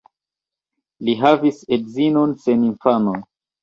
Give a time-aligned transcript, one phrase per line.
[1.05, 3.19] Li havis edzinon sen infanoj.